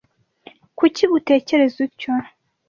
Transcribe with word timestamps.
Kuki 0.77 1.03
utekereza 1.17 1.77
utyo? 1.87 2.13